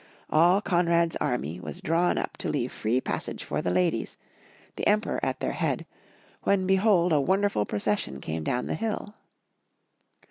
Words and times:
All 0.31 0.63
Konrad's 0.63 1.15
army 1.17 1.59
was 1.59 1.79
drawn 1.79 2.17
up 2.17 2.35
to 2.37 2.49
leave 2.49 2.71
free 2.71 2.99
passage 2.99 3.43
for 3.43 3.61
the 3.61 3.69
ladies, 3.69 4.17
the 4.75 4.87
Emperor 4.87 5.19
at 5.21 5.41
their 5.41 5.51
head, 5.51 5.85
when 6.41 6.65
behold 6.65 7.13
a 7.13 7.21
wonder 7.21 7.49
ful 7.49 7.67
procession 7.67 8.19
came 8.19 8.43
down 8.43 8.65
the 8.65 8.73
hill. 8.73 9.13